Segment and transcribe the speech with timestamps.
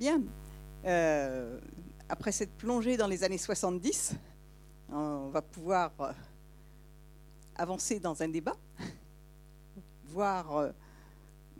[0.00, 0.22] Bien.
[0.86, 1.60] Euh,
[2.08, 4.14] après cette plongée dans les années 70,
[4.88, 6.12] on va pouvoir euh,
[7.54, 8.56] avancer dans un débat,
[10.06, 10.70] voir euh,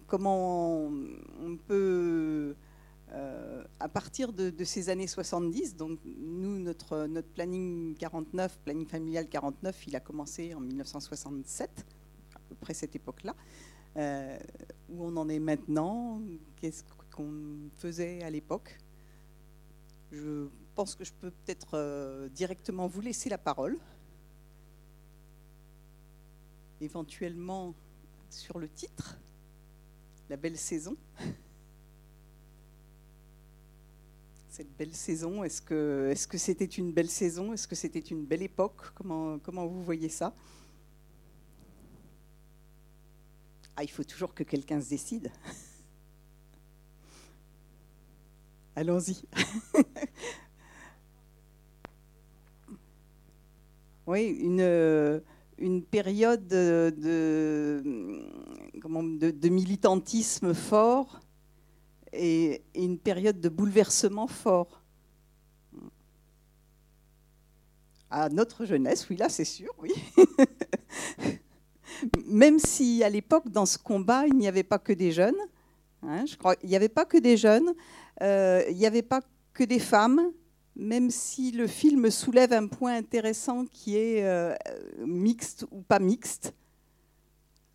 [0.06, 2.56] comment on peut,
[3.78, 9.86] à partir de, ces années 70, donc nous, notre, notre planning 49, planning familial 49,
[9.86, 11.84] il a commencé en 1967,
[12.34, 13.34] à peu près cette époque-là.
[14.88, 16.22] où on en est maintenant,
[16.56, 16.84] qu'est-ce
[17.76, 18.78] faisait à l'époque.
[20.12, 23.78] Je pense que je peux peut-être euh, directement vous laisser la parole,
[26.80, 27.74] éventuellement
[28.28, 29.18] sur le titre,
[30.28, 30.96] la belle saison.
[34.50, 37.52] Cette belle saison, est-ce que que c'était une belle saison?
[37.52, 38.92] Est-ce que c'était une belle époque?
[38.94, 40.34] Comment, comment vous voyez ça?
[43.76, 45.30] Ah, il faut toujours que quelqu'un se décide.
[48.76, 49.22] Allons-y.
[54.06, 55.22] oui, une,
[55.60, 57.82] une période de,
[59.44, 61.20] militantisme fort
[62.12, 64.82] et, une période de bouleversement fort.
[68.10, 69.92] À notre jeunesse, oui, là c'est sûr, oui.
[72.26, 75.36] Même si à l'époque, dans ce combat, il n'y avait pas que des jeunes,
[76.02, 77.72] hein, je crois, il n'y avait pas que des jeunes, euh,
[78.20, 79.20] il n'y avait pas
[79.52, 80.32] que des femmes,
[80.76, 84.54] même si le film soulève un point intéressant qui est euh,
[85.04, 86.54] mixte ou pas mixte.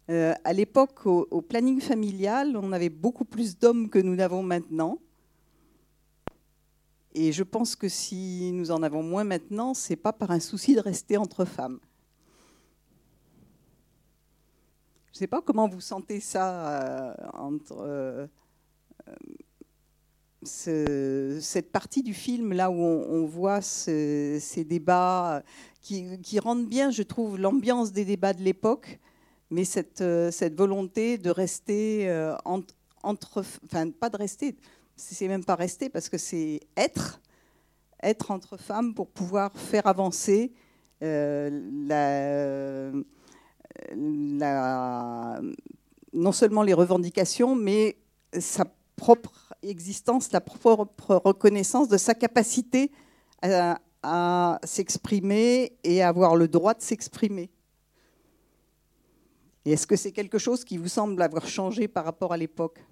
[0.09, 4.99] Euh, à l'époque, au, planning familial, on avait beaucoup plus d'hommes que nous n'avons maintenant.
[7.13, 10.75] Et je pense que si nous en avons moins maintenant, c'est pas par un souci
[10.75, 11.79] de rester entre femmes.
[15.07, 18.27] Je ne sais pas comment vous sentez ça entre
[20.47, 25.43] cette partie du film là où on, voit ces débats
[25.81, 28.99] qui, rendent bien, je trouve, l'ambiance des débats de l'époque,
[29.51, 32.35] mais cette, cette, volonté de rester euh,
[33.03, 34.55] entre, enfin pas de rester,
[34.95, 37.21] c'est même pas rester parce que c'est être,
[38.01, 40.53] être entre femmes pour pouvoir faire avancer
[41.03, 41.49] euh,
[46.13, 47.97] non seulement les revendications, mais
[48.39, 52.91] sa propre existence, la propre reconnaissance de sa capacité
[53.41, 53.79] à,
[54.63, 57.49] s'exprimer et à avoir le droit de s'exprimer.
[59.65, 62.85] Est-ce que c'est quelque chose qui vous semble avoir changé par rapport à l'époque?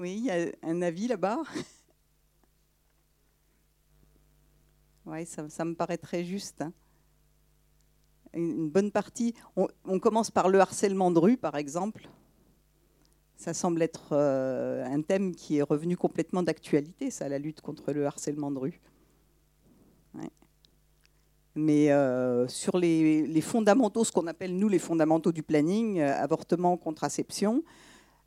[0.00, 1.38] Oui, il y a un avis là-bas
[5.06, 6.62] Oui, ça, me paraît très juste.
[6.62, 6.72] Hein.
[8.32, 9.34] Une bonne partie.
[9.54, 12.08] on commence par le harcèlement de rue, par exemple.
[13.36, 17.92] Ça semble être euh, un thème qui est revenu complètement d'actualité, ça, la lutte contre
[17.92, 18.80] le harcèlement de rue.
[21.56, 26.76] Mais euh, sur les, fondamentaux, ce qu'on appelle nous les fondamentaux du planning, euh, avortement,
[26.76, 27.62] contraception,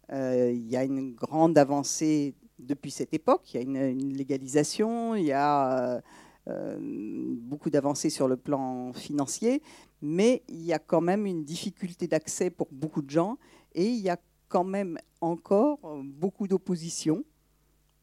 [0.10, 3.54] il y a une grande avancée depuis cette époque.
[3.54, 6.02] Il y a une, légalisation, il y a
[6.46, 9.62] beaucoup d'avancées sur le plan financier,
[10.02, 13.38] mais il y a quand même une difficulté d'accès pour beaucoup de gens
[13.74, 17.24] et il y a quand même encore beaucoup d'opposition.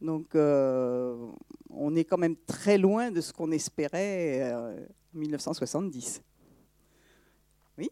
[0.00, 1.30] Donc euh,
[1.70, 6.20] on est quand même très loin de ce qu'on espérait euh, en 1970.
[7.78, 7.90] Oui?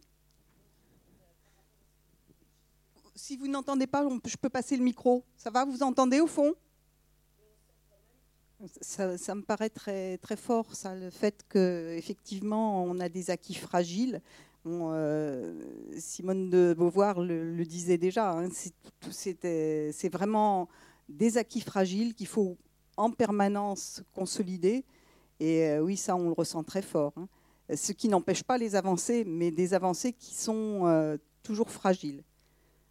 [3.15, 5.25] Si vous n'entendez pas, je peux passer le micro.
[5.37, 6.55] Ça va Vous entendez au fond?
[8.81, 13.55] Ça, ça, me paraît très, très fort, ça, le fait qu'effectivement, on a des acquis
[13.55, 14.23] fragiles
[14.67, 15.55] euh,
[15.99, 18.49] Simone de Beauvoir le, disait déjà, hein,
[19.11, 20.69] c'est vraiment
[21.09, 22.57] des acquis fragiles qu'il faut
[22.97, 24.85] en permanence consolider.
[25.41, 27.13] Et euh, oui, ça, on le ressent très fort.
[27.17, 27.29] Hein.
[27.75, 32.23] Ce qui n'empêche pas les avancées, mais des avancées qui sont euh, toujours fragiles.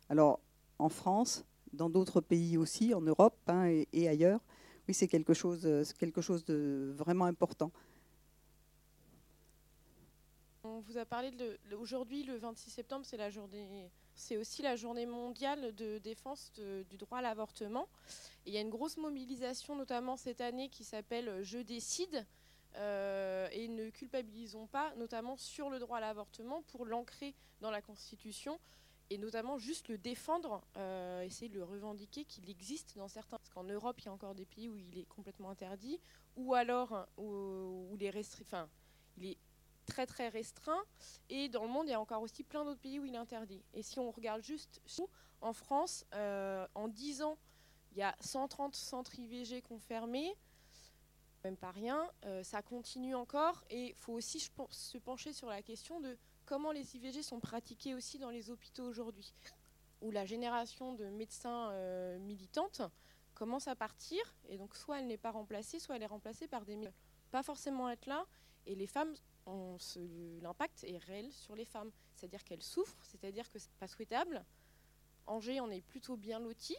[0.10, 0.40] Alors,
[0.80, 4.42] en France, dans d'autres pays aussi, en Europe hein, et, et, ailleurs,
[4.88, 5.68] oui, c'est quelque, chose,
[6.00, 7.72] quelque chose de vraiment important.
[10.86, 13.06] Vous a parlé de aujourd'hui, le 26 septembre,
[14.16, 17.88] c'est aussi la journée mondiale de défense du droit à l'avortement.
[18.46, 22.26] il y a une grosse mobilisation, notamment cette année, qui s'appelle Je décide.
[22.78, 27.82] Euh, et ne culpabilisons pas, notamment sur le droit à l'avortement, pour l'ancrer dans la
[27.82, 28.58] Constitution
[29.10, 33.38] et notamment juste le défendre, euh, essayer de le revendiquer qu'il existe dans certains.
[33.38, 36.00] Parce qu'en Europe, il y a encore des pays où il est complètement interdit,
[36.38, 38.10] ou alors où, où les
[39.18, 39.38] il est
[39.92, 40.84] très très restreint.
[41.30, 43.18] Et dans le monde, il y a encore aussi plein d'autres pays où il est
[43.18, 43.62] interdit.
[43.74, 44.82] Et si on regarde juste
[45.42, 47.38] en France, euh, en 10 ans
[47.92, 50.34] Il y a 130 centres IVG confirmés,
[51.44, 52.10] même pas rien.
[52.24, 56.72] Euh, ça continue encore et il faut aussi se pencher sur la question de comment
[56.72, 59.34] les IVG sont pratiqués aussi dans les hôpitaux aujourd'hui,
[60.02, 62.82] où la génération de médecins euh, militantes
[63.34, 66.64] commence à partir et donc soit elle n'est pas remplacée, soit elle est remplacée par
[66.64, 66.78] des
[67.32, 68.26] pas forcément être là
[68.66, 69.14] et les femmes
[70.42, 74.46] l'impact est réel sur les femmes, c'est-à-dire qu'elles souffrent, c'est-à-dire que c'est pas souhaitable.
[75.28, 76.76] Angers, on est plutôt bien loti,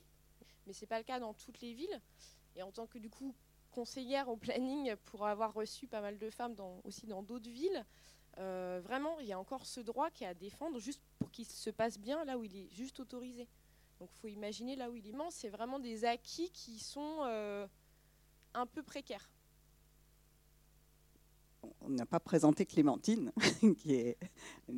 [0.67, 2.01] mais c'est pas le cas dans toutes les villes.
[2.55, 3.35] Et en tant que du coup
[3.71, 6.55] conseillère au planning pour avoir reçu pas mal de femmes
[6.85, 7.85] aussi dans d'autres villes,
[8.39, 11.47] euh, vraiment, il y a encore ce droit qui est à défendre juste pour qu'il
[11.47, 13.49] se passe bien là où il est juste autorisé.
[13.99, 17.21] Donc il faut imaginer là où il est immense, c'est vraiment des acquis qui sont
[17.25, 17.67] euh,
[18.55, 19.31] un peu précaires.
[21.81, 23.33] On n'a pas présenté Clémentine,
[23.79, 24.17] qui est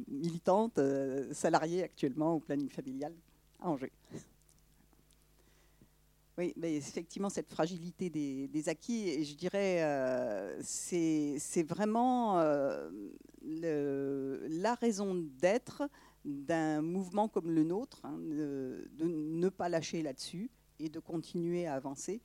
[0.08, 3.12] militante, euh, salariée actuellement au planning familial
[3.60, 3.92] à Angers.
[6.36, 12.90] Oui, mais effectivement, cette fragilité des, acquis, et je dirais, euh, c'est vraiment euh,
[13.42, 15.88] la raison d'être
[16.24, 20.50] d'un mouvement comme le nôtre, hein, de, ne pas lâcher là-dessus
[20.80, 22.20] et de continuer à avancer.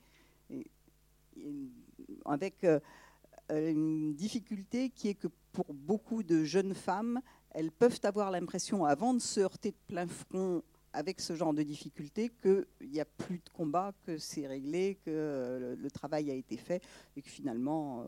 [2.24, 2.66] avec
[3.58, 7.20] une difficulté qui est que pour beaucoup de jeunes femmes,
[7.50, 10.62] elles peuvent avoir l'impression, avant de se heurter de plein front
[10.92, 15.76] avec ce genre de difficultés qu'il n'y a plus de combat, que c'est réglé, que
[15.78, 16.82] le, travail a été fait
[17.16, 18.04] et que finalement euh,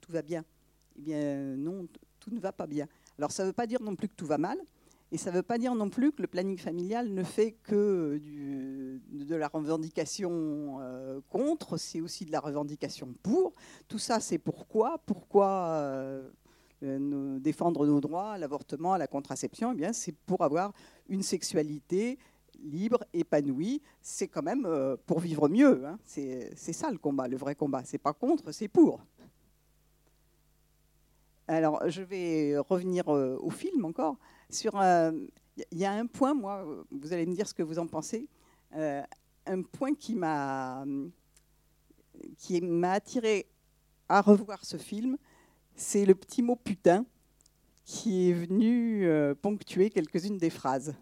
[0.00, 0.44] tout va bien.
[0.96, 1.88] Eh bien non,
[2.20, 2.86] tout ne va pas bien.
[3.18, 4.58] Alors ça ne veut pas dire non plus que tout va mal,
[5.10, 8.20] et ça ne veut pas dire non plus que le planning familial ne fait que
[9.32, 13.54] de la revendication euh, contre, c'est aussi de la revendication pour.
[13.88, 16.28] Tout ça, c'est pourquoi Pourquoi euh,
[17.38, 20.72] défendre nos droits à l'avortement, à la contraception, eh bien, c'est pour avoir
[21.08, 22.18] une sexualité
[22.62, 23.80] libre, épanouie.
[24.02, 25.86] C'est quand même euh, pour vivre mieux.
[25.86, 25.98] Hein.
[26.04, 27.82] C'est ça le combat, le vrai combat.
[27.84, 29.00] C'est pas contre, c'est pour.
[31.48, 34.16] Alors, je vais revenir euh, au film encore.
[34.50, 34.74] Sur,
[35.70, 38.28] il y a un point, moi, vous allez me dire ce que vous en pensez.
[38.74, 39.02] Euh,
[39.46, 40.84] un point qui m'a
[42.92, 43.46] attiré
[44.08, 45.16] à revoir ce film,
[45.74, 47.04] c'est le petit mot putain
[47.84, 50.94] qui est venu euh, ponctuer quelques-unes des phrases.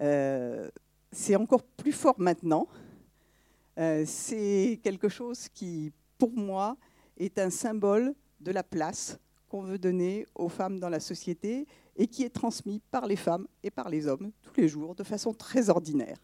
[0.00, 0.70] Euh,
[1.10, 2.66] c'est encore plus fort maintenant.
[3.78, 6.76] Euh, c'est quelque chose qui, pour moi,
[7.18, 9.18] est un symbole de la place
[9.48, 11.66] qu'on veut donner aux femmes dans la société
[11.96, 15.04] et qui est transmis par les femmes et par les hommes tous les jours de
[15.04, 16.16] façon très ordinaire.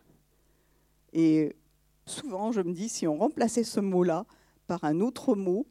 [1.13, 1.57] Et
[2.07, 4.27] souvent, je me dis, si on remplaçait ce mot-là
[4.67, 5.67] par un autre mot,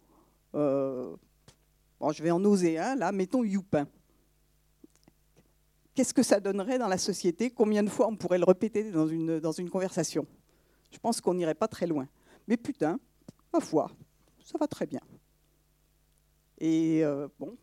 [2.00, 3.88] Bon, je vais en oser un, là, mettons youpin.
[5.96, 7.50] Qu'est-ce que ça donnerait dans la société?
[7.50, 10.28] Combien de fois on pourrait le répéter dans une, dans une conversation?
[10.92, 12.08] Je pense qu'on n'irait pas très loin.
[12.48, 13.00] Mais putain,
[13.52, 13.90] ma foi,
[14.44, 15.02] ça va très bien.
[16.60, 17.58] Et euh, bon,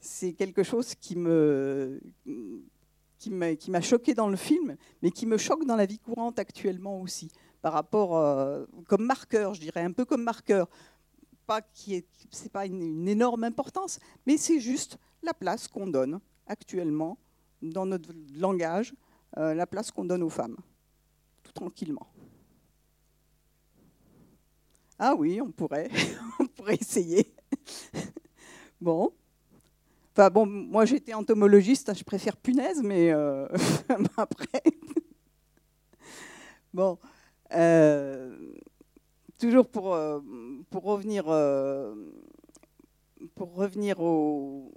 [0.00, 2.00] c'est quelque chose qui me,
[3.56, 7.00] qui m'a, choqué dans le film, mais qui me choque dans la vie courante actuellement
[7.00, 7.30] aussi,
[7.62, 10.68] par rapport, euh, comme marqueur, je dirais, un peu comme marqueur
[11.46, 16.20] pas qui est, c'est pas une, énorme importance, mais c'est juste la place qu'on donne
[16.46, 17.18] actuellement
[17.62, 18.94] dans notre langage,
[19.36, 20.56] euh, la place qu'on donne aux femmes,
[21.42, 22.06] tout tranquillement.
[24.98, 25.90] Ah oui, on pourrait,
[26.40, 27.34] on pourrait essayer.
[28.80, 29.12] bon.
[30.16, 33.48] Enfin bon, moi j'étais entomologiste, hein, je préfère punaise, mais euh,
[34.16, 34.62] après.
[36.72, 36.98] bon.
[37.52, 38.52] Euh,
[39.40, 40.20] toujours pour, euh,
[40.70, 41.24] pour revenir,
[43.34, 44.70] pour revenir au,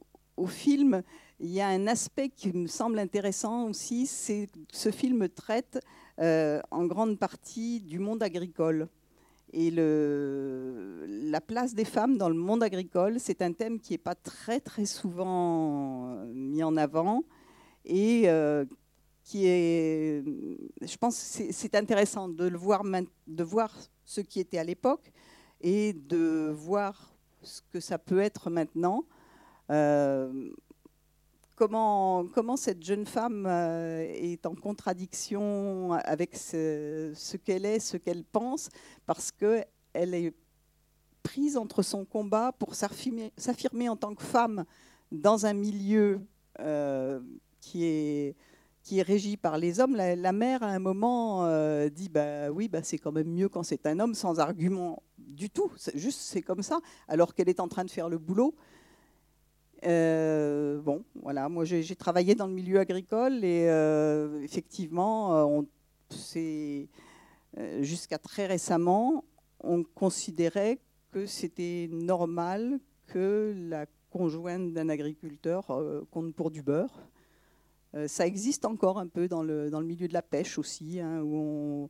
[0.48, 1.04] film,
[1.40, 5.80] il y a un aspect qui me semble intéressant aussi, c'est ce film traite
[6.18, 8.88] en grande partie du monde agricole.
[9.54, 14.16] Et la place des femmes dans le monde agricole, c'est un thème qui n'est pas
[14.16, 17.24] très très souvent mis en avant
[17.86, 18.28] et
[19.24, 20.24] qui est,
[20.82, 22.84] je pense, c'est intéressant de voir,
[23.28, 23.76] de voir
[24.06, 25.12] ce qui était à l'époque
[25.60, 29.06] et de voir ce que ça peut être maintenant.
[29.70, 30.50] Euh,
[31.58, 38.70] comment, cette jeune femme euh, est en contradiction avec ce, qu'elle est, ce qu'elle pense,
[39.06, 39.66] parce qu'elle
[40.14, 40.34] est
[41.24, 44.64] prise entre son combat pour s'affirmer en tant que femme
[45.12, 46.22] dans un milieu
[46.60, 47.20] euh,
[47.60, 48.36] qui est
[48.84, 52.70] qui est régie par les hommes, la, mère à un moment euh, dit bah oui
[52.70, 56.42] bah c'est quand même mieux quand c'est un homme sans argument du tout, juste c'est
[56.42, 58.56] comme ça, alors qu'elle est en train de faire le boulot.
[59.86, 65.66] Euh, bon, voilà, moi j'ai travaillé dans le milieu agricole et euh, effectivement,
[66.10, 66.88] c'est
[67.82, 69.24] jusqu'à très récemment,
[69.62, 70.80] on considérait
[71.12, 75.66] que c'était normal que la conjointe d'un agriculteur
[76.12, 77.08] compte pour du beurre.
[78.08, 81.22] ça existe encore un peu dans le, dans le milieu de la pêche aussi, hein,
[81.22, 81.90] où on,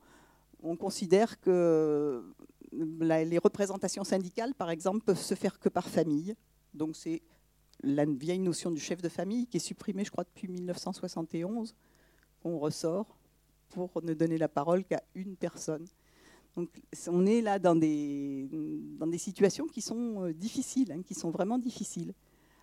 [0.63, 2.23] on considère que
[2.71, 6.35] les représentations syndicales, par exemple, peuvent se faire que par famille.
[6.73, 7.21] Donc c'est
[7.83, 11.75] la vieille notion du chef de famille qui est supprimée, je crois, depuis 1971,
[12.41, 13.17] qu'on ressort
[13.69, 15.85] pour ne donner la parole qu'à une personne.
[16.55, 16.69] Donc
[17.07, 18.49] on est là dans des,
[18.99, 22.13] dans des situations qui sont euh, difficiles, hein, qui sont vraiment difficiles.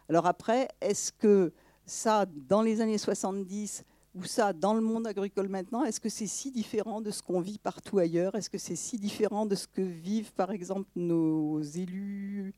[0.08, 1.52] Alors après, est-ce que
[1.86, 6.26] ça, dans les années 70, ou ça, dans le monde agricole maintenant, est-ce que c'est
[6.26, 8.34] si différent de ce qu'on vit partout ailleurs?
[8.34, 12.54] Est-ce que c'est si différent de ce que vivent, par exemple, nos élus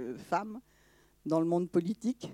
[0.00, 0.60] euh, femmes?
[1.26, 2.32] Dans le monde politique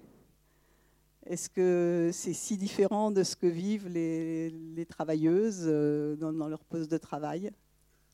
[1.24, 6.64] Est-ce que c'est si différent de ce que vivent les, travailleuses euh, dans, dans, leur
[6.64, 7.50] poste de travail?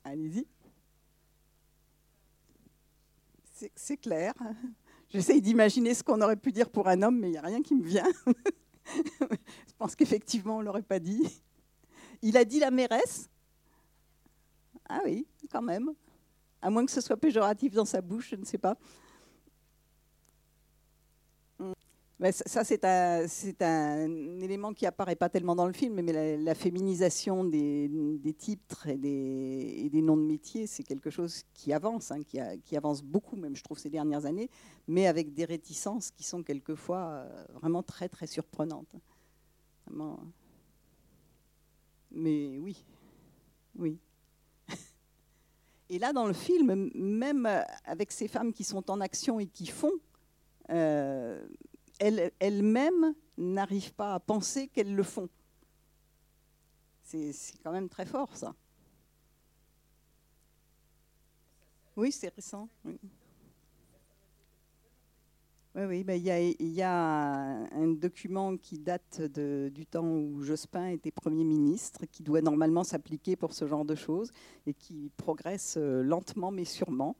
[0.04, 0.46] Allez-y.
[3.74, 4.34] C'est clair.
[5.08, 7.62] J'essaye d'imaginer ce qu'on aurait pu dire pour un homme, mais il n'y a rien
[7.62, 8.08] qui me vient.
[8.86, 11.42] je pense qu'effectivement, on ne l'aurait pas dit.
[12.22, 13.28] Il a dit la mairesse
[14.88, 15.92] Ah oui, quand même.
[16.62, 18.76] À moins que ce soit péjoratif dans sa bouche, je ne sais pas.
[22.30, 28.34] Ça, c'est un, élément qui apparaît pas tellement dans le film, mais la, féminisation des,
[28.38, 33.34] titres et des, noms de métiers, c'est quelque chose qui avance, hein, qui, avance beaucoup,
[33.34, 34.48] même je trouve, ces dernières années,
[34.86, 38.94] mais avec des réticences qui sont quelquefois euh, vraiment très, très surprenantes.
[42.12, 42.84] Mais oui,
[43.74, 43.98] oui.
[45.88, 47.48] Et là, dans le film, même
[47.84, 49.92] avec ces femmes qui sont en action et qui font,
[50.70, 51.44] euh,
[52.38, 55.28] elles-mêmes n'arrivent pas à penser qu'elles le font.
[57.04, 57.32] C'est
[57.62, 58.54] quand même très fort, ça.
[61.96, 62.68] Oui, c'est récent.
[62.84, 62.98] Oui.
[65.74, 71.44] Oui, ben, il, y a, un document qui date du temps où Jospin était Premier
[71.44, 74.32] ministre, qui doit normalement s'appliquer pour ce genre de choses
[74.66, 77.16] et qui progresse euh, lentement mais sûrement.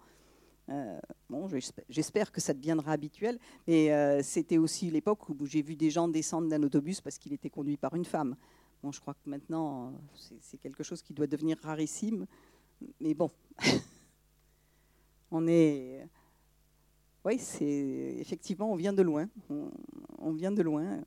[0.73, 0.99] Euh,
[1.29, 1.49] bon,
[1.89, 6.09] j'espère que ça deviendra habituel, mais euh, c'était aussi l'époque où j'ai vu des gens
[6.09, 8.37] descendre d'un autobus parce qu'il était conduit par une femme.
[8.83, 9.93] Bon, je crois que maintenant,
[10.41, 12.27] c'est quelque chose qui doit devenir rarissime,
[13.01, 13.31] mais bon,
[15.31, 16.09] on est.
[17.25, 19.29] Oui, c'est effectivement, on vient de loin.
[20.19, 21.03] on vient de loin.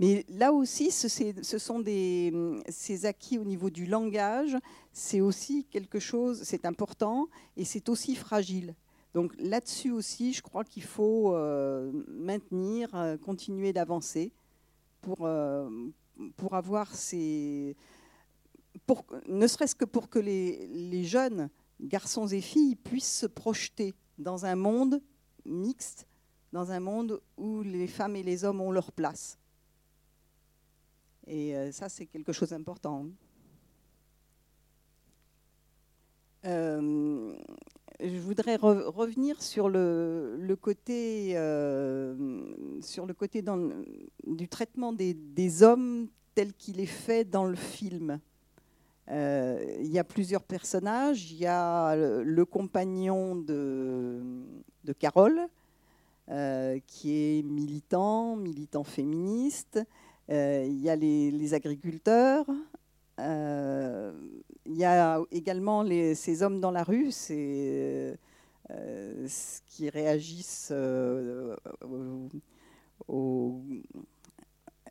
[0.00, 2.32] Mais là aussi, ce, sont des,
[2.68, 4.56] ces acquis au niveau du langage,
[4.92, 8.74] c'est aussi quelque chose, c'est important et c'est aussi fragile.
[9.12, 14.32] Donc là-dessus aussi, je crois qu'il faut euh, maintenir, euh, continuer d'avancer
[15.00, 15.70] pour, euh,
[16.36, 17.76] pour avoir ces...
[18.86, 21.48] Pour, ne serait-ce que pour que les jeunes
[21.80, 25.00] garçons et filles puissent se projeter dans un monde
[25.44, 26.08] mixte,
[26.52, 29.38] dans un monde où les femmes et les hommes ont leur place.
[31.26, 33.06] Et euh, ça, c'est quelque chose d'important.
[36.44, 37.34] Euh,
[38.00, 42.44] je voudrais revenir sur le, côté, euh,
[42.82, 43.42] sur le côté
[44.26, 48.20] du traitement des, hommes tel qu'il est fait dans le film.
[49.08, 51.30] il y a plusieurs personnages.
[51.30, 54.20] Il y a le, compagnon de,
[54.84, 55.48] de Carole,
[56.86, 59.80] qui est militant, militant féministe.
[60.30, 62.46] Euh, il y a les, agriculteurs,
[63.20, 64.12] euh,
[64.64, 68.16] il y a également ces hommes dans la rue, c'est
[68.70, 69.28] euh,
[69.66, 70.72] qui réagissent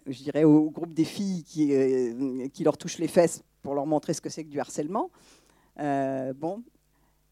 [0.06, 1.74] je dirais, au groupe des filles qui,
[2.52, 5.10] qui, leur touchent les fesses pour leur montrer ce que c'est que du harcèlement.
[5.78, 6.62] bon,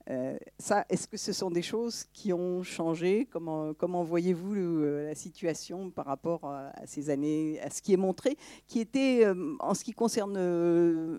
[0.09, 3.27] euh, ça, est-ce que ce sont des choses qui ont changé?
[3.29, 8.37] Comment, voyez-vous euh, la situation par rapport à, ces années, à ce qui est montré,
[8.67, 10.37] qui était, euh, en, ce qui concerne,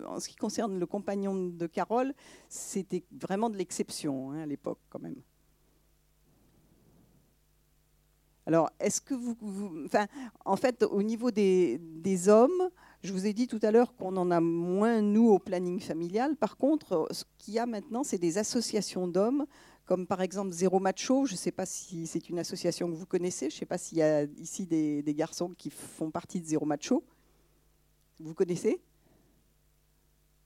[0.05, 2.13] en ce qui concerne le compagnon de Carole,
[2.49, 5.15] c'était vraiment de l'exception hein, à l'époque quand même.
[8.45, 9.37] Alors, est-ce que vous,
[9.85, 10.05] enfin,
[10.43, 11.79] en fait, au niveau des
[12.27, 12.69] hommes,
[13.03, 16.37] je vous ai dit tout à l'heure qu'on en a moins, nous, au planning familial.
[16.37, 19.45] Par contre, ce qu'il y a maintenant, c'est des associations d'hommes,
[19.85, 21.25] comme par exemple Zéro Macho.
[21.25, 23.49] Je ne sais pas si c'est une association que vous connaissez.
[23.49, 26.65] Je ne sais pas s'il y a ici des, garçons qui font partie de Zéro
[26.65, 27.03] Macho.
[28.21, 28.81] Vous connaissez?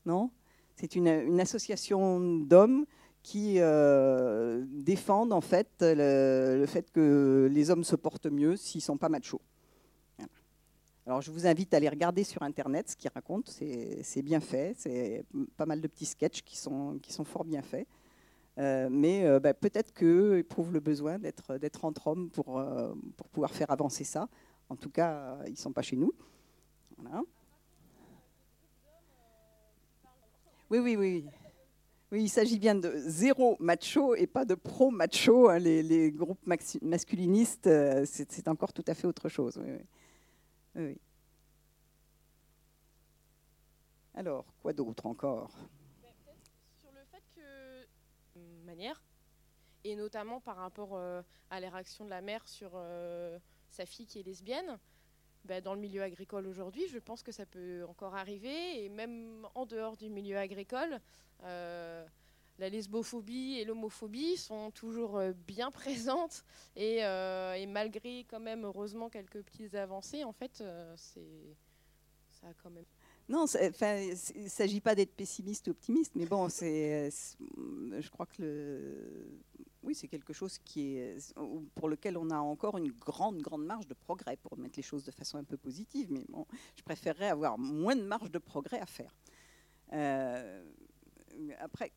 [0.07, 0.31] Non?
[0.75, 2.85] C'est une, association d'hommes
[3.21, 8.79] qui euh, défendent en fait le, le, fait que les hommes se portent mieux s'ils
[8.79, 9.41] ne sont pas machos.
[11.07, 14.73] Alors je vous invite à aller regarder sur Internet ce qu'ils racontent, c'est bien fait,
[14.77, 15.23] c'est
[15.55, 17.87] pas mal de petits sketchs qui sont, fort bien faits.
[18.57, 23.29] Euh, mais euh, bah, peut-être qu'eux éprouvent le besoin d'être entre hommes pour, euh, pour
[23.29, 24.27] pouvoir faire avancer ça.
[24.67, 26.11] En tout cas, ils ne sont pas chez nous.
[30.69, 31.25] Oui, oui, oui.
[32.11, 35.47] Oui, il s'agit bien de zéro macho et pas de pro-macho.
[35.47, 35.59] Hein.
[35.59, 36.45] Les, groupes
[36.81, 37.69] masculinistes,
[38.03, 39.57] c'est encore tout à fait autre chose.
[39.63, 39.71] Oui,
[44.13, 45.51] Alors, quoi d'autre encore?
[48.65, 49.01] Manière,
[49.83, 54.05] et notamment par rapport euh, à les réactions de la mère sur euh, sa fille
[54.05, 54.77] qui est lesbienne.
[55.45, 59.47] Ben, dans le milieu agricole aujourd'hui, je pense que ça peut encore arriver, et même
[59.55, 60.99] en dehors du milieu agricole,
[61.43, 62.05] euh,
[62.59, 66.43] la lesbophobie et l'homophobie sont toujours bien présentes,
[66.75, 70.63] et, et, malgré quand même heureusement quelques petites avancées, en fait,
[70.95, 71.55] c'est
[72.29, 72.85] ça a quand même
[73.29, 78.41] non, il ne s'agit pas d'être pessimiste ou optimiste, mais bon, c'est, je crois que
[78.41, 79.41] le,
[79.87, 81.33] oui, c'est quelque chose qui est,
[81.75, 85.05] pour lequel on a encore une grande, grande marge de progrès pour mettre les choses
[85.05, 86.11] de façon un peu positive.
[86.11, 86.45] Mais bon,
[86.75, 89.15] je préférerais avoir moins de marge de progrès à faire.
[89.93, 90.63] Euh,
[91.59, 91.93] après,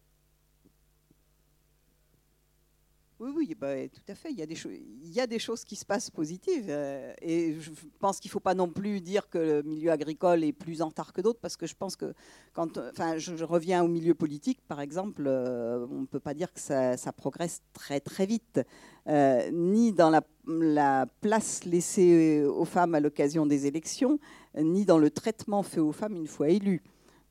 [3.21, 4.31] Oui, oui, bah, tout à fait.
[4.31, 6.69] Il y, a des choses qui se passent positives.
[6.71, 10.43] Euh, et je pense qu'il ne faut pas non plus dire que le milieu agricole
[10.43, 12.15] est plus en retard que d'autres, parce que je pense que
[12.55, 16.51] quand enfin, je, reviens au milieu politique, par exemple, euh, on ne peut pas dire
[16.51, 18.59] que ça, progresse très très vite,
[19.07, 24.19] euh, ni dans la, la, place laissée aux femmes à l'occasion des élections,
[24.57, 26.83] ni dans le traitement fait aux femmes une fois élues.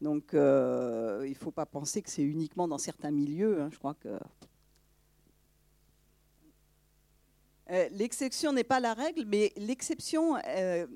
[0.02, 3.60] Donc il ne faut pas penser que c'est uniquement dans certains milieux.
[3.60, 3.70] Hein.
[3.72, 4.10] je crois que
[7.72, 10.88] Euh, l'exception n'est pas la règle, mais l'exception, euh,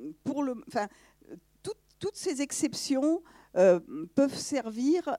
[1.99, 3.21] toutes ces exceptions
[3.55, 3.79] euh,
[4.15, 5.17] peuvent servir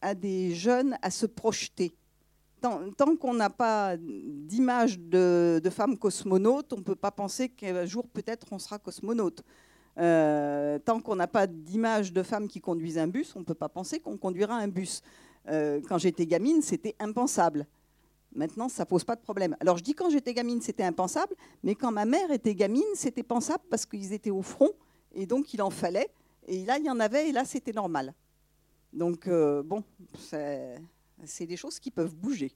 [0.00, 1.94] à des jeunes à se projeter.
[2.60, 7.84] Tant, qu'on n'a pas d'image de, de femmes cosmonautes, on ne peut pas penser qu'un
[7.84, 9.42] jour peut-être on sera cosmonaute.
[9.96, 13.68] tant qu'on n'a pas d'image de femmes qui conduisent un bus, on ne peut pas
[13.68, 15.02] penser qu'on conduira un bus.
[15.46, 17.66] quand j'étais gamine, c'était impensable.
[18.34, 19.56] Maintenant, ça pose pas de problème.
[19.60, 23.22] Alors, je dis quand j'étais gamine, c'était impensable, mais quand ma mère était gamine, c'était
[23.22, 24.70] pensable parce qu'ils étaient au front
[25.14, 26.10] et donc il en fallait.
[26.46, 28.12] Et là, il y en avait et là, c'était normal.
[28.92, 29.82] Donc, euh, bon,
[30.18, 32.52] c'est des choses qui peuvent bouger.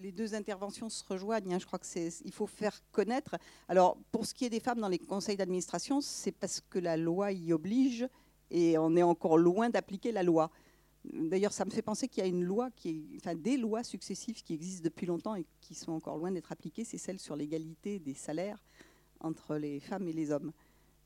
[0.00, 1.54] Les deux interventions se rejoignent.
[1.54, 1.58] Hein.
[1.58, 3.36] Je crois qu'il faut faire connaître.
[3.68, 6.96] Alors, pour ce qui est des femmes dans les conseils d'administration, c'est parce que la
[6.98, 8.06] loi y oblige
[8.50, 10.50] et on est encore loin d'appliquer la loi.
[11.12, 14.42] D'ailleurs, ça me fait penser qu'il y a une loi, qui enfin des lois successives
[14.42, 16.84] qui existent depuis longtemps et qui sont encore loin d'être appliquées.
[16.84, 18.62] C'est celle sur l'égalité des salaires
[19.20, 20.52] entre les femmes et les hommes.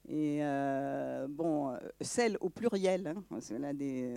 [0.08, 4.14] Et euh, bon, celle au pluriel, hein, des,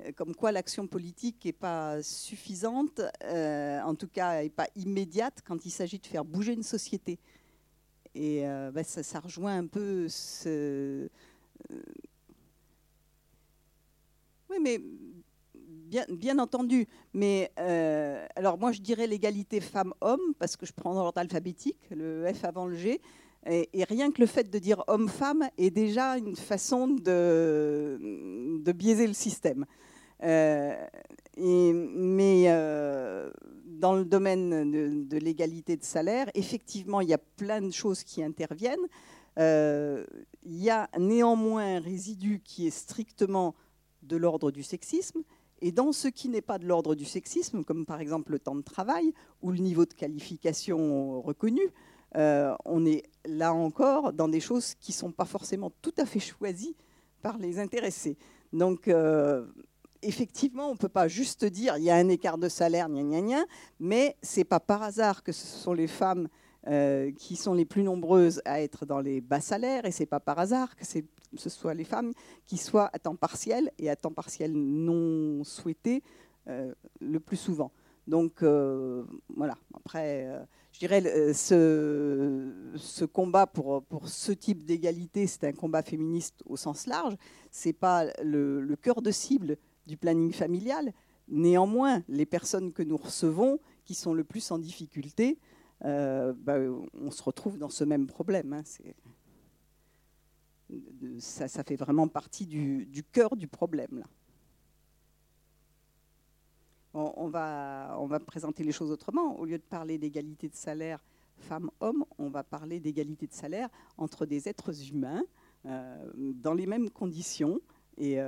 [0.00, 5.42] euh, comme quoi l'action politique n'est pas suffisante, euh, en tout cas n'est pas immédiate
[5.44, 7.18] quand il s'agit de faire bouger une société.
[8.14, 11.06] Et ben, ça, ça, rejoint un peu ce,
[14.48, 14.80] oui, mais
[16.10, 16.86] bien, entendu.
[17.14, 22.26] Mais euh, alors moi, je dirais l'égalité femmes-hommes, parce que je prends l'ordre alphabétique, le
[22.32, 23.00] F avant le G.
[23.48, 27.98] Et, rien que le fait de dire homme-femme est déjà une façon de,
[28.74, 29.64] biaiser le système.
[30.24, 30.74] Euh,
[31.36, 33.30] mais euh,
[33.66, 38.22] dans le domaine de l'égalité de salaire, effectivement, il y a plein de choses qui
[38.24, 38.88] interviennent.
[39.36, 40.04] il
[40.44, 43.54] y a néanmoins un résidu qui est strictement
[44.02, 45.22] de l'ordre du sexisme.
[45.60, 48.54] Et dans ce qui n'est pas de l'ordre du sexisme, comme par exemple le temps
[48.54, 51.62] de travail ou le niveau de qualification reconnu,
[52.16, 56.06] euh, on est là encore dans des choses qui ne sont pas forcément tout à
[56.06, 56.76] fait choisies
[57.22, 58.16] par les intéressés.
[58.52, 59.46] Donc, euh,
[60.02, 63.02] effectivement, on ne peut pas juste dire il y a un écart de salaire, gna
[63.02, 63.44] gna gna,
[63.80, 66.28] mais ce n'est pas par hasard que ce sont les femmes
[66.66, 70.06] euh, qui sont les plus nombreuses à être dans les bas salaires, et ce n'est
[70.06, 72.12] pas par hasard que ce soit les femmes
[72.44, 76.02] qui soient à temps partiel et à temps partiel non souhaité
[76.48, 77.70] euh, le plus souvent.
[78.06, 79.04] Donc euh,
[79.36, 80.28] voilà, après,
[80.72, 86.86] je dirais, ce, ce combat pour, ce type d'égalité, c'est un combat féministe au sens
[86.86, 87.14] large.
[87.50, 90.92] Ce n'est pas le cœur de cible du planning familial.
[91.28, 95.38] Néanmoins, les personnes que nous recevons, qui sont le plus en difficulté,
[95.84, 96.56] euh, bah,
[96.94, 98.52] on se retrouve dans ce même problème.
[98.52, 98.62] Hein.
[101.18, 103.98] ça, fait vraiment partie du, cœur du problème.
[103.98, 104.06] Là.
[106.94, 109.38] On, va, présenter les choses autrement.
[109.38, 111.04] Au lieu de parler d'égalité de salaire,
[111.36, 115.22] femmes-hommes, on va parler d'égalité de salaire entre des êtres humains
[115.64, 117.60] dans les mêmes conditions.
[117.98, 118.18] Et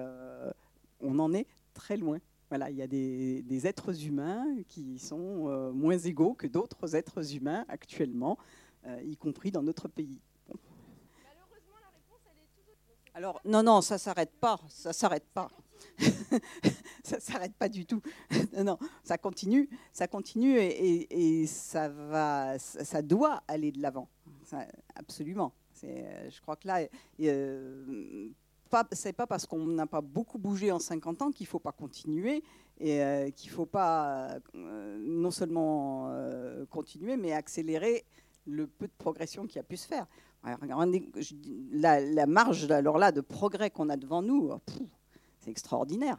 [1.00, 2.18] on en est très loin.
[2.48, 7.64] Voilà, il y a des, êtres humains qui sont moins égaux que d'autres êtres humains
[7.68, 8.38] actuellement,
[9.04, 10.20] y compris dans notre pays.
[13.18, 14.60] Alors, non, non, ça ne s'arrête pas.
[14.68, 15.48] Ça s'arrête pas.
[17.02, 18.00] ça s'arrête pas du tout.
[18.56, 24.08] non, ça continue, ça continue et, ça va, ça doit aller de l'avant.
[24.94, 25.52] Absolument.
[25.82, 26.86] Je crois que là,
[27.20, 28.28] euh,
[28.92, 31.72] c'est pas parce qu'on n'a pas beaucoup bougé en 50 ans qu'il ne faut pas
[31.72, 32.42] continuer
[32.80, 38.04] et euh, qu'il ne faut pas euh, non seulement euh, continuer, mais accélérer
[38.46, 40.06] le peu de progression qui a pu se faire
[41.72, 44.60] la, marge alors là, de progrès qu'on a devant nous, oh,
[45.40, 46.18] c'est extraordinaire.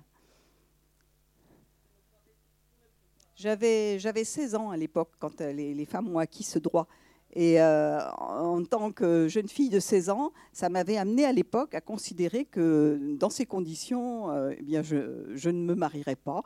[3.36, 6.88] J'avais 16 ans à l'époque quand les, femmes ont acquis ce droit.
[7.34, 11.76] Et euh, en tant que jeune fille de 16 ans, ça m'avait amené à l'époque
[11.76, 16.42] à considérer que dans ces conditions, euh, eh bien, je, ne me marierais pas.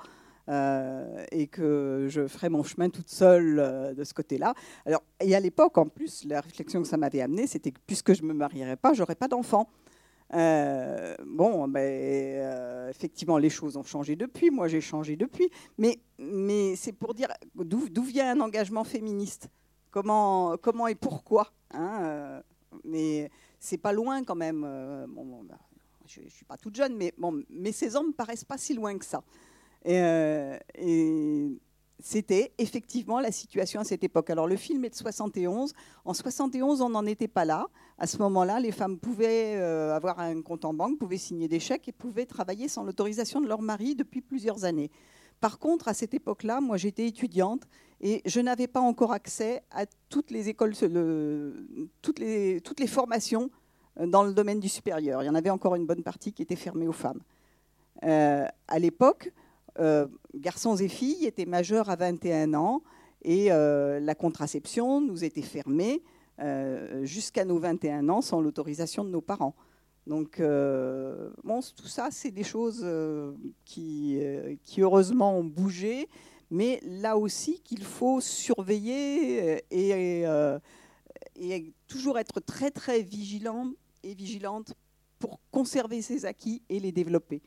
[0.49, 4.53] Euh, et que je ferai mon chemin toute seule de ce côté-là.
[4.85, 8.13] Alors, et à l'époque, en plus, la réflexion que ça m'avait amené, c'était que puisque
[8.13, 9.69] je ne me marierais pas, j'aurais pas d'enfant.
[10.33, 14.51] Bon, ben, effectivement, les choses ont changé depuis.
[14.51, 15.49] Moi, j'ai changé depuis.
[15.77, 19.49] Mais, mais c'est pour dire d'où vient un engagement féministe?
[19.93, 22.41] Comment, comment et pourquoi hein,
[22.83, 24.61] Mais c'est pas loin quand même.
[25.07, 25.57] Bon, ben,
[26.07, 29.05] je ne suis pas toute jeune, mais, bon, ces hommes paraissent pas si loin que
[29.05, 29.23] ça.
[29.87, 31.47] Euh, et,
[31.99, 34.29] c'était effectivement la situation à cette époque.
[34.29, 35.73] Alors le film est de 71.
[36.03, 37.67] En 71, on n'en était pas là.
[37.97, 41.61] À ce moment-là, les femmes pouvaient euh, avoir un compte en banque, pouvaient signer des
[41.61, 44.91] chèques et pouvaient travailler sans l'autorisation de leur mari depuis plusieurs années.
[45.39, 47.67] Par contre, à cette époque-là, moi j'étais étudiante
[48.03, 50.73] et je n'avais pas encore accès à toutes les écoles,
[52.01, 53.49] toutes, les, formations
[53.99, 55.23] euh, dans le domaine du supérieur.
[55.23, 57.21] Il y en avait encore une bonne partie qui était fermée aux femmes.
[58.03, 59.31] à l'époque,
[59.79, 62.83] euh, garçons et filles étaient majeurs à 21 ans
[63.23, 66.03] et euh, la contraception nous était fermée
[66.39, 69.55] euh, jusqu'à nos 21 ans sans l'autorisation de nos parents.
[70.05, 72.85] Donc, bon, tout ça, c'est des choses
[73.63, 74.19] qui,
[74.77, 76.09] heureusement ont bougé,
[76.53, 80.23] mais là aussi qu'il faut surveiller et,
[81.35, 84.75] et, toujours être très très vigilant et vigilante
[85.17, 87.41] pour conserver ces acquis et les développer.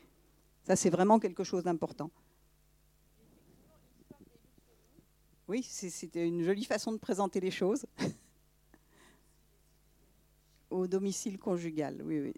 [0.65, 2.11] Ça, c'est vraiment quelque chose d'important.
[5.47, 7.85] Oui, c'était une jolie façon de présenter les choses.
[10.69, 12.33] Au domicile conjugal, oui, oui,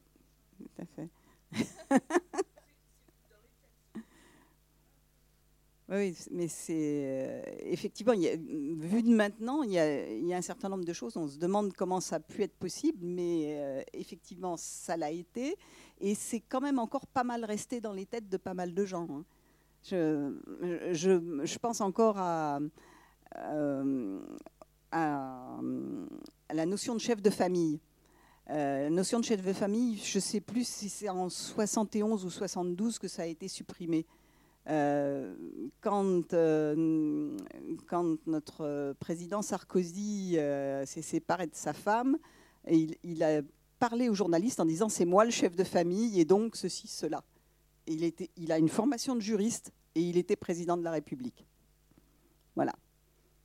[0.59, 1.09] tout à fait.
[5.89, 10.93] oui, mais c'est euh, effectivement, vu de maintenant, il y, a, un certain nombre de
[10.93, 11.17] choses.
[11.17, 15.57] On se demande comment ça a pu être possible, mais euh, effectivement, ça l'a été.
[15.99, 18.85] Et c'est quand même encore pas mal resté dans les têtes de pas mal de
[18.85, 19.07] gens.
[19.09, 19.25] Hein.
[19.83, 22.59] Je, pense encore à,
[23.37, 24.19] euh,
[24.91, 25.59] à,
[26.53, 27.79] la notion de chef de famille.
[28.49, 32.29] Euh, notion de chef de famille, je ne sais plus si c'est en 71 ou
[32.31, 34.05] 72 que ça a été supprimé.
[34.69, 35.35] Euh,
[35.81, 36.29] quand,
[37.87, 40.37] quand, notre président Sarkozy
[40.85, 42.17] s'est séparé de sa femme,
[42.67, 43.41] il, a
[43.79, 47.23] parler aux journalistes en disant c'est moi le chef de famille et donc ceci, cela.
[47.87, 51.45] il, était, il a une formation de juriste et il était président de la République.
[52.55, 52.73] Voilà.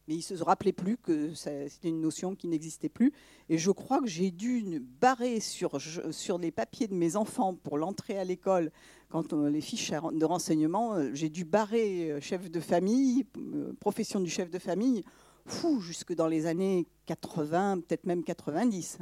[0.06, 3.12] Mais il ne se rappelait plus que c'était une notion qui n'existait plus.
[3.48, 7.78] Et je crois que j'ai dû barrer sur, sur les papiers de mes enfants pour
[7.78, 8.70] l'entrée à l'école,
[9.08, 14.20] quand les fiches de renseignement, euh, j'ai dû barrer euh, chef de famille, euh, profession
[14.20, 15.04] du chef de famille,
[15.46, 18.98] fou, jusque dans les années 80, peut-être même 90.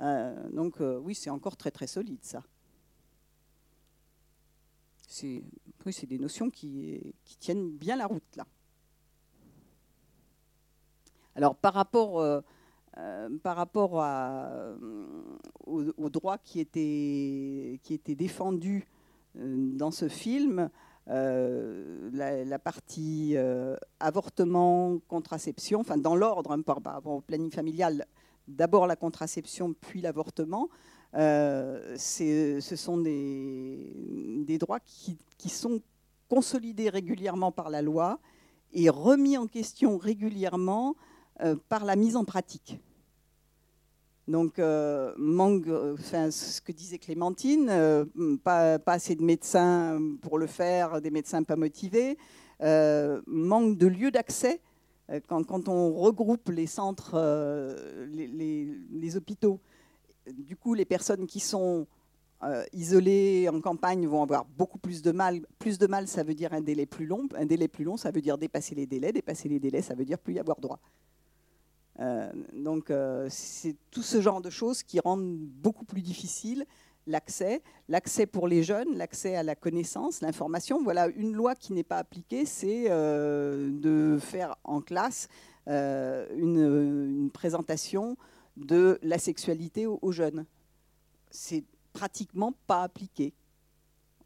[0.00, 2.42] Euh, donc euh, oui, c'est encore très très solide ça.
[5.06, 8.46] C'est des notions qui, tiennent bien la route là.
[11.36, 12.40] Alors par rapport, euh,
[13.42, 14.50] par rapport à,
[15.66, 18.86] au, droit qui était, qui était défendu
[19.34, 20.68] dans ce film,
[21.06, 23.36] la, partie
[23.98, 28.06] avortement, contraception, enfin dans l'ordre, hein, par rapport au planning familial,
[28.48, 30.68] d'abord la contraception, puis l'avortement,
[31.14, 35.18] euh, ce sont des, droits qui,
[35.48, 35.80] sont
[36.28, 38.18] consolidés régulièrement par la loi
[38.72, 40.96] et remis en question régulièrement
[41.40, 42.78] euh, par la mise en pratique.
[44.28, 47.66] Donc, euh, manque, enfin, ce que disait Clémentine,
[48.44, 52.16] pas, pas, assez de médecins pour le faire, des médecins pas motivés,
[52.60, 54.60] manque de lieux d'accès
[55.26, 57.18] quand, on regroupe les centres,
[58.08, 59.60] les, hôpitaux,
[60.32, 61.88] du coup, les personnes qui sont
[62.72, 65.40] isolées en campagne vont avoir beaucoup plus de mal.
[65.58, 67.28] Plus de mal, ça veut dire un délai plus long.
[67.36, 69.12] Un délai plus long, ça veut dire dépasser les délais.
[69.12, 70.78] Dépasser les délais, ça veut dire plus y avoir droit.
[71.98, 72.92] Donc,
[73.28, 76.66] c'est tout ce genre de choses qui rendent beaucoup plus difficile
[77.06, 80.82] l'accès, l'accès pour les jeunes, l'accès à la connaissance, l'information.
[80.82, 85.28] Voilà, une loi qui n'est pas appliquée, c'est euh, de faire en classe
[85.68, 88.16] euh, une, présentation
[88.56, 90.44] de la sexualité aux, jeunes.
[91.30, 93.32] C'est pratiquement pas appliqué.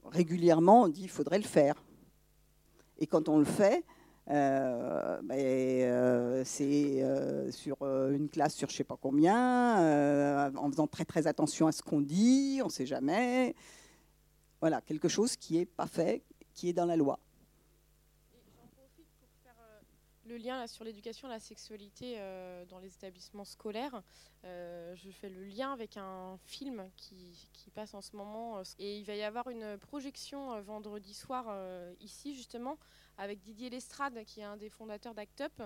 [0.05, 1.83] Régulièrement, on dit qu'il faudrait le faire.
[2.99, 3.85] Et quand on le fait,
[4.29, 10.87] euh, euh, c'est euh, sur une classe sur je ne sais pas combien, en faisant
[10.87, 13.55] très très attention à ce qu'on dit, on ne sait jamais.
[14.61, 16.23] Voilà, quelque chose qui n'est pas fait,
[16.55, 17.19] qui est dans la loi
[20.27, 24.03] le lien sur l'éducation et la sexualité euh, dans les établissements scolaires,
[24.45, 28.59] euh, je fais le lien avec un film qui, qui, passe en ce moment.
[28.59, 31.47] Euh, et il va y avoir une projection vendredi soir
[32.01, 32.79] ici, justement,
[33.17, 35.63] avec Didier Lestrade, qui est un des fondateurs d'Act Up.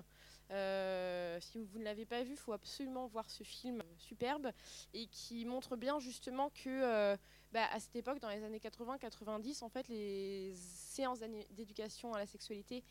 [1.41, 4.51] si vous ne l'avez pas vu, il faut absolument voir ce film superbe
[4.95, 7.17] et qui montre bien justement que
[7.53, 11.21] bah, à cette époque, dans les années 80-90, en fait, les séances
[11.51, 12.85] d'éducation à la sexualité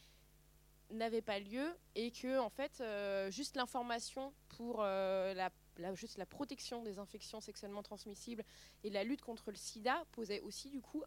[0.91, 5.51] n'avait pas lieu et que en fait euh, juste l'information pour euh, la,
[5.95, 8.43] juste la protection des infections sexuellement transmissibles
[8.83, 11.03] et la lutte contre le sida posait aussi du coup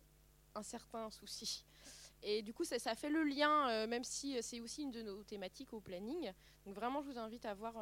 [0.55, 1.64] un certain souci.
[2.25, 5.03] Et du coup, ça, ça fait le lien, euh, même si c'est aussi une de
[5.03, 6.31] nos thématiques au planning.
[6.64, 7.75] Donc vraiment, je vous invite à voir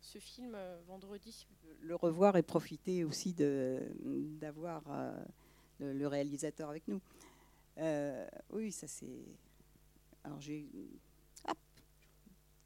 [0.00, 1.46] ce film vendredi.
[1.80, 4.82] Le revoir et profiter aussi d'avoir
[5.78, 7.00] le, le, réalisateur avec nous.
[8.50, 9.24] oui, ça c'est...
[10.22, 10.68] Alors j'ai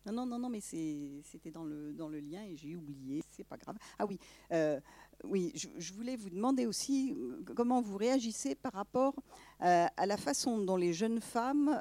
[0.07, 3.77] non, non, non, non, mais c'était dans le, lien et j'ai oublié, c'est pas grave.
[3.99, 4.19] Ah oui,
[4.53, 4.81] euh,
[5.25, 9.15] oui je, voulais vous demander aussi euh, comment vous réagissez par rapport
[9.62, 11.81] euh, à la façon dont les jeunes femmes,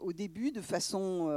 [0.00, 1.28] au début, de façon,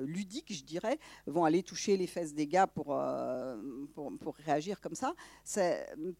[0.00, 3.00] ludique, je dirais, vont aller toucher les fesses des gars pour,
[3.94, 5.14] pour, réagir comme ça.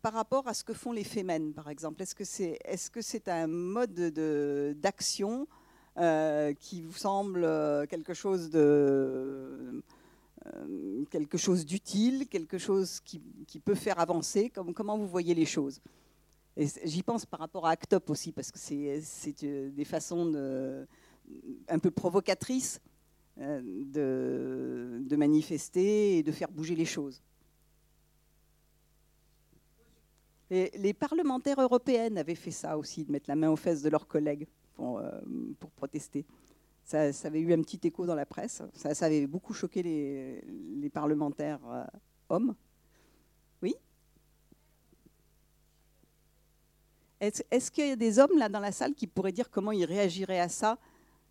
[0.03, 3.03] Par rapport à ce que font les fémènes, par exemple, est-ce que c'est est -ce
[3.03, 3.95] c'est un mode
[4.81, 5.49] d'action
[5.99, 9.83] euh, qui vous semble euh, quelque chose de
[10.47, 13.21] euh, quelque chose d'utile, quelque chose qui,
[13.65, 14.51] peut faire avancer?
[14.51, 15.81] Comme, Comment vous voyez les choses?
[16.57, 20.33] J'y pense par rapport à Act Up aussi, parce que c'est des façons
[21.69, 22.81] un peu provocatrices
[23.37, 27.21] de, de, manifester et de faire bouger les choses.
[30.51, 34.07] les parlementaires européennes avaient fait ça aussi, de mettre la main aux fesses de leurs
[34.07, 34.47] collègues.
[34.81, 35.21] Euh,
[35.59, 36.25] pour, protester.
[36.85, 38.63] Ça, avait eu un petit écho dans la presse.
[38.75, 41.85] Ça, avait beaucoup choqué les, parlementaires euh,
[42.29, 42.55] hommes.
[43.63, 43.75] Oui?
[47.21, 49.85] Est-ce qu'il y a des hommes là dans la salle qui pourraient dire comment ils
[49.85, 50.79] réagiraient à ça?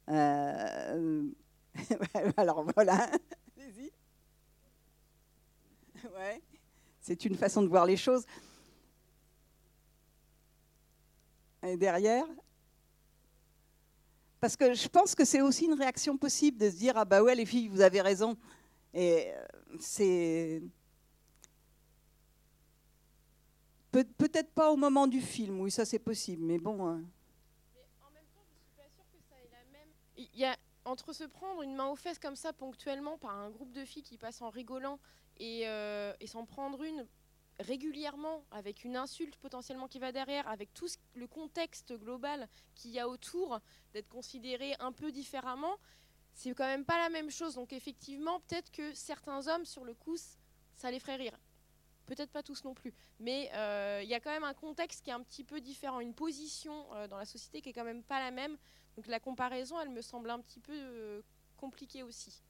[0.09, 1.27] Euh,
[2.37, 3.09] Alors voilà.
[3.57, 3.91] Allez-y.
[6.05, 6.41] Ouais.
[7.01, 8.25] C'est une façon de voir les choses.
[11.63, 12.25] Et derrière,
[14.39, 17.21] parce que je pense que c'est aussi une réaction possible de se dire Ah, bah
[17.21, 18.37] ouais, les filles, vous avez raison.
[18.93, 19.45] Et euh,
[19.79, 20.61] c'est.
[23.91, 26.87] peut-être pas au moment du film, oui, ça c'est possible, mais bon.
[26.87, 27.03] Hein.
[27.75, 29.89] Mais en même temps, je suis pas sûre que ça ait la même.
[30.15, 33.49] Il y a entre se prendre une main aux fesses comme ça ponctuellement par un
[33.49, 34.99] groupe de filles qui passent en rigolant
[35.37, 37.05] et, euh, et s'en prendre une
[37.59, 42.99] régulièrement, avec une insulte potentiellement qui va derrière, avec tout le contexte global qu'il y
[42.99, 43.59] a autour,
[43.93, 45.77] d'être considéré un peu différemment,
[46.33, 47.55] c'est quand même pas la même chose.
[47.55, 50.17] Donc effectivement, peut-être que certains hommes, sur le coup,
[50.75, 51.37] ça les ferait rire.
[52.05, 52.93] Peut-être pas tous non plus.
[53.19, 55.99] Mais euh, il y a quand même un contexte qui est un petit peu différent,
[55.99, 58.57] une position euh, dans la société qui est quand même pas la même.
[58.95, 61.21] Donc la comparaison, elle me semble un petit peu euh,
[61.57, 62.41] compliquée aussi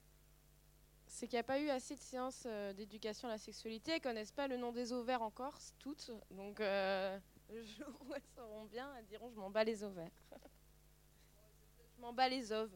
[1.10, 3.90] c'est qu'il n'y a pas eu assez de séances euh, d'éducation à la sexualité.
[3.90, 6.12] Elles ne connaissent pas le nom des ovaires encore, toutes.
[6.30, 7.18] Donc, euh,
[7.50, 10.12] le jour où elles sauront bien, elles diront Je m'en bats les ovaires.
[11.96, 12.70] je m'en bats les oves.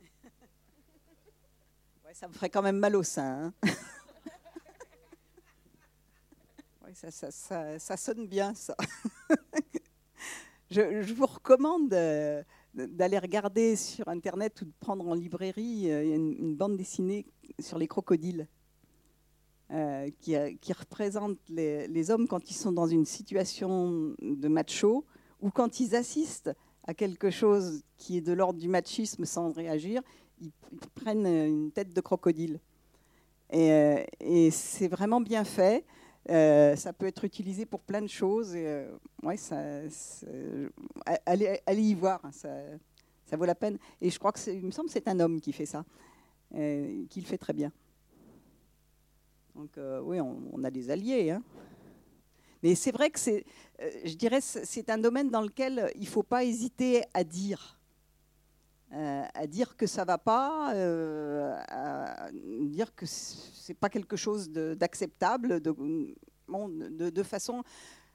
[2.04, 3.44] ouais, ça me ferait quand même mal au sein.
[3.44, 3.52] Hein.
[6.82, 8.74] ouais, ça, ça, ça, ça, sonne bien, ça.
[10.70, 11.92] je, je, vous recommande.
[11.92, 12.42] Euh,
[12.76, 17.26] d'aller regarder sur Internet ou de prendre en librairie euh, une, bande dessinée
[17.58, 18.46] sur les crocodiles
[19.72, 25.04] euh, qui, euh, qui, représente les, hommes quand ils sont dans une situation de macho
[25.42, 26.52] ou quand ils assistent
[26.84, 30.02] à quelque chose qui est de l'ordre du machisme sans réagir,
[30.40, 30.52] ils,
[30.94, 32.60] prennent une tête de crocodile.
[33.50, 35.84] Et, euh, c'est vraiment bien fait.
[36.28, 38.56] Ça peut être utilisé pour plein de choses.
[39.24, 39.56] Ouais, ça,
[41.26, 42.50] allez, y voir, hein, ça,
[43.24, 43.78] ça, vaut la peine.
[44.00, 45.84] Et je crois que il me semble que c'est un homme qui fait ça,
[46.52, 47.72] qui le fait très bien.
[49.54, 51.30] Donc oui, on, a des alliés.
[51.30, 51.42] Hein.
[52.62, 53.44] Mais c'est vrai que c'est,
[54.04, 57.76] je dirais, c'est un domaine dans lequel il ne faut pas hésiter à dire.
[58.92, 64.48] Euh, à dire que ça va pas, euh, à dire que c'est pas quelque chose
[64.48, 67.64] d'acceptable, de, façon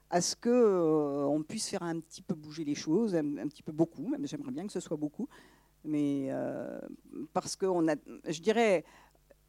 [0.08, 3.72] à ce euh, on puisse faire un petit peu bouger les choses, un, petit peu
[3.72, 5.28] beaucoup, même j'aimerais bien que ce soit beaucoup,
[5.84, 6.30] mais
[7.32, 7.96] parce que on a,
[8.28, 8.84] je dirais,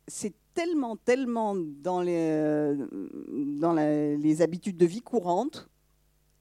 [0.07, 2.81] c'est tellement, tellement dans les,
[4.41, 5.69] habitudes de vie courantes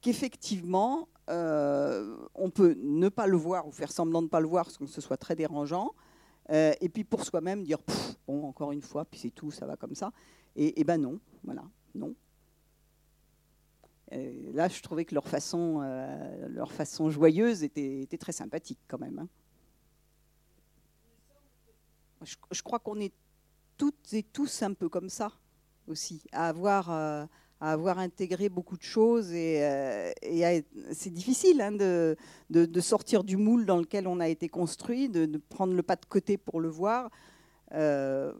[0.00, 4.48] qu'effectivement, euh, on peut ne pas le voir ou faire semblant de ne pas le
[4.48, 5.92] voir, sans que ce soit très dérangeant.
[6.50, 7.78] Euh, et puis pour soi-même dire,
[8.26, 10.12] bon, encore une fois, puis c'est tout, ça va comme ça.
[10.56, 11.62] Et, et ben non, voilà,
[11.94, 12.14] non.
[14.10, 18.98] là, je trouvais que leur façon, euh, leur façon joyeuse était, était, très sympathique quand
[18.98, 19.20] même.
[19.20, 19.28] Hein.
[22.24, 23.12] Je, crois qu'on est
[23.76, 25.32] toutes et tous un peu comme ça
[25.86, 27.28] aussi, à avoir
[27.62, 30.10] à avoir intégré beaucoup de choses et, euh,
[30.90, 32.16] c'est difficile hein, de,
[32.50, 36.04] de, sortir du moule dans lequel on a été construit, de, prendre le pas de
[36.04, 37.08] côté pour le voir.
[37.72, 38.32] Euh,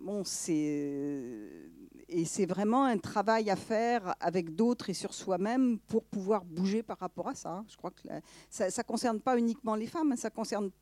[0.00, 6.44] bon, et c'est vraiment un travail à faire avec d'autres et sur soi-même pour pouvoir
[6.44, 7.50] bouger par rapport à ça.
[7.50, 7.66] Hein.
[7.68, 8.02] Je crois que
[8.50, 10.72] ça ne concerne pas uniquement les femmes, ça concerne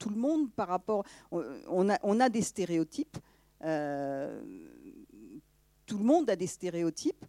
[0.00, 1.04] tout le monde par rapport.
[1.30, 3.18] On a, des stéréotypes.
[3.62, 4.42] Euh,
[5.86, 7.24] tout le monde a des stéréotypes.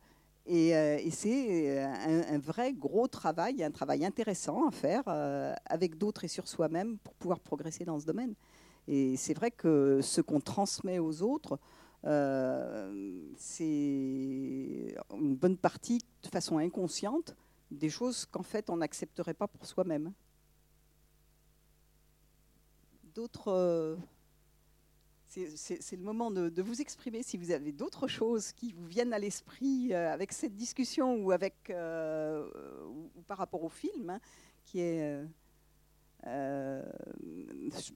[0.50, 1.86] Euh, et, c'est euh,
[2.30, 6.98] un, vrai gros travail, un travail intéressant à faire euh, avec d'autres et sur soi-même
[6.98, 8.34] pour pouvoir progresser dans ce domaine.
[8.88, 11.60] Et c'est vrai que ce qu'on transmet aux autres,
[13.38, 13.70] c'est
[15.14, 17.36] une bonne partie de façon inconsciente
[17.70, 20.12] des choses qu'en fait on n'accepterait pas pour soi-même.
[23.14, 23.98] D'autres
[25.56, 29.20] c'est le moment de, vous exprimer si vous avez d'autres choses qui vous viennent à
[29.20, 32.50] l'esprit euh, avec cette discussion ou, avec, euh,
[33.28, 34.20] par rapport au film, hein,
[34.66, 35.24] qui est...
[36.28, 36.84] Euh,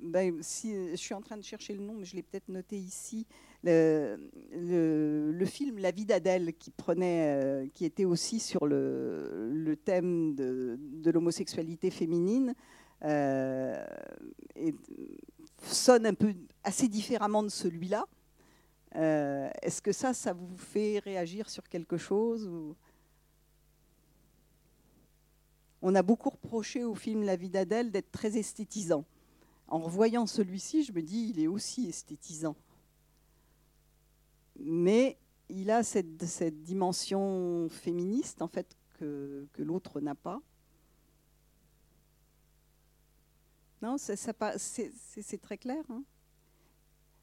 [0.02, 2.78] ben, si, je suis en train de chercher le nom, mais je l'ai peut-être noté
[2.78, 3.28] ici.
[3.64, 4.18] Le,
[5.46, 12.56] film La vie d'Adèle, qui prenait, qui était aussi sur le, thème de l'homosexualité féminine,
[13.04, 14.74] et
[15.62, 18.06] sonne un peu assez différemment de celui-là.
[18.96, 22.50] Euh, est-ce que ça, ça vous fait réagir sur quelque chose
[25.82, 29.06] On a beaucoup reproché au film La vie d'Adèle d'être très esthétisant.
[29.68, 32.56] En revoyant celui-ci, je me dis, il est aussi esthétisant.
[34.60, 35.18] Mais
[35.50, 40.42] il a cette, dimension féministe, en fait, que l'autre n'a pas.
[43.82, 45.84] Non, c'est très clair.
[45.90, 46.04] Hein.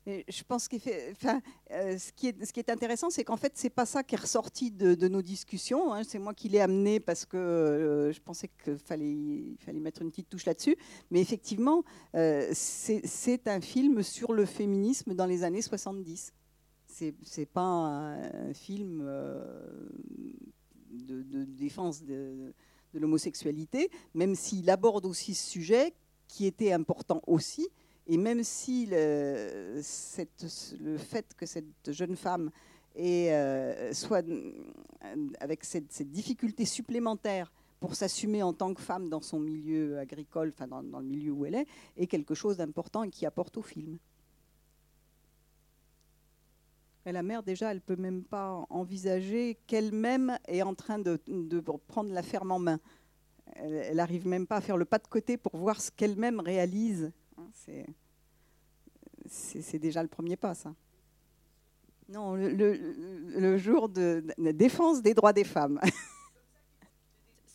[0.06, 0.80] je pense qu'il
[1.72, 5.08] euh, ce, qui est, intéressant, c'est qu'en fait, c'est pas ça qui est ressorti de,
[5.08, 5.92] nos discussions.
[5.92, 6.02] Hein.
[6.04, 10.10] C'est moi qui l'ai amené parce que euh, je pensais qu'il fallait, fallait mettre une
[10.10, 10.76] petite touche là-dessus.
[11.10, 11.84] Mais effectivement,
[12.14, 16.32] euh, c'est un film sur le féminisme dans les années 70.
[16.86, 19.02] C'est pas un, film
[20.90, 22.52] de, de, défense de,
[22.92, 25.94] de l'homosexualité, même s'il aborde aussi ce sujet
[26.32, 27.68] qui était important aussi.
[28.06, 32.50] Et même si le, fait que cette jeune femme
[32.98, 34.24] euh, soit
[35.40, 40.66] avec cette, difficulté supplémentaire pour s'assumer en tant que femme dans son milieu agricole, enfin
[40.66, 41.66] dans, le milieu où elle est,
[41.98, 43.98] est quelque chose d'important et qui apporte au film.
[47.04, 51.60] Et la mère, déjà, elle peut même pas envisager qu'elle-même est en train de, de
[51.60, 52.80] prendre la ferme en main
[53.56, 57.12] elle n'arrive même pas à faire le pas de côté pour voir ce qu'elle-même réalise.
[57.38, 57.48] Hein,
[59.26, 60.74] c'est déjà le premier pas, ça.
[62.08, 65.80] Non, le, jour de la défense des droits des femmes.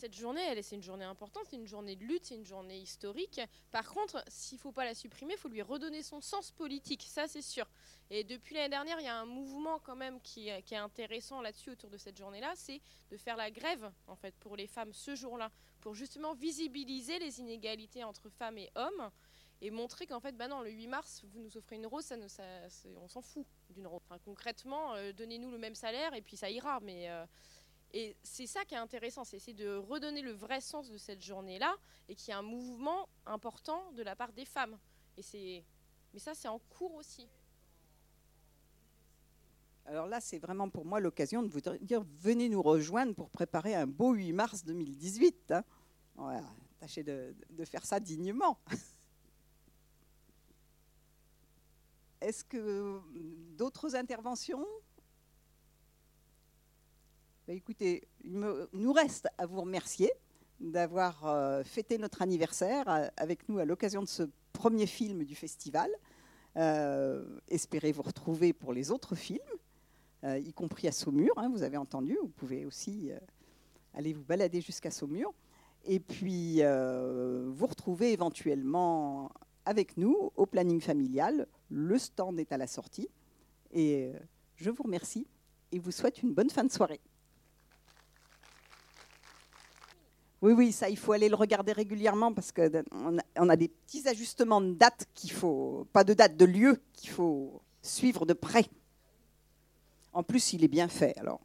[0.07, 2.79] Cette journée, elle, c'est une journée importante, c'est une journée de lutte, c'est une journée
[2.79, 3.41] historique.
[3.71, 7.27] Par contre, s'il faut pas la supprimer, il faut lui redonner son sens politique, ça
[7.27, 7.65] c'est sûr.
[8.09, 11.41] Et depuis l'année dernière, il y a un mouvement quand même qui, qui est intéressant
[11.41, 12.79] là-dessus autour de cette journée-là, c'est
[13.11, 15.51] de faire la grève en fait pour les femmes ce jour-là
[15.81, 19.11] pour justement visibiliser les inégalités entre femmes et hommes
[19.61, 22.13] et montrer qu'en fait, bah non, le 8 mars, vous nous offrez une rose,
[22.95, 24.01] on s'en fout d'une rose.
[24.23, 26.79] concrètement, euh, donnez-nous le même salaire et puis ça ira.
[26.81, 27.25] Mais, euh,
[27.93, 31.75] Et c'est ça qui est intéressant, c'est de redonner le vrai sens de cette journée-là
[32.09, 34.77] et qu'il y a un mouvement important de la part des femmes.
[35.17, 35.63] Et
[36.13, 37.27] mais ça, c'est en cours aussi.
[39.85, 43.73] Alors là, c'est vraiment pour moi l'occasion de vous dire venez nous rejoindre pour préparer
[43.73, 45.53] un beau 8 mars 2018.
[45.53, 45.63] Hein.
[46.79, 47.33] tâchez de,
[47.65, 48.59] faire ça dignement.
[52.21, 52.99] Est-ce que
[53.55, 54.65] d'autres interventions?
[57.47, 58.39] Bah, Écoutez, il
[58.73, 60.11] nous reste à vous remercier
[60.59, 64.23] d'avoir euh, fêté notre anniversaire euh, avec nous à l'occasion de ce
[64.53, 65.89] premier film du festival.
[66.57, 69.39] Euh, espérez vous retrouver pour les autres films.
[70.23, 72.17] Y compris à Saumur, hein, vous avez entendu.
[72.21, 73.11] Vous pouvez aussi
[73.93, 75.33] aller vous balader jusqu'à Saumur.
[75.85, 79.31] Et puis, vous retrouvez éventuellement
[79.63, 81.47] avec nous au planning familial.
[81.69, 83.07] Le stand est à la sortie.
[83.71, 84.11] Et
[84.57, 85.27] je vous remercie
[85.71, 86.99] et vous souhaite une bonne fin de soirée.
[90.41, 93.69] Oui, oui, ça, il faut aller le regarder régulièrement parce qu'on a, on a des
[93.69, 98.33] petits ajustements de date qu'il faut, pas de date, de lieu qu'il faut suivre de
[98.33, 98.65] près.
[100.13, 101.17] En plus, il est bien fait.
[101.17, 101.39] Alors,